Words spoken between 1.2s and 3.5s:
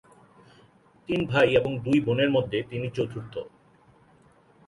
ভাই এবং দুই বোনের মধ্যে তিনি চতুর্থ।